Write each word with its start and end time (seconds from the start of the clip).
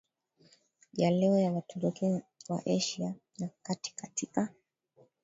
ya 0.93 1.11
leo 1.11 1.39
na 1.41 1.51
Waturuki 1.53 2.21
wa 2.49 2.61
Asia 2.65 3.15
ya 3.37 3.49
Kati 3.63 3.93
Katika 3.95 4.49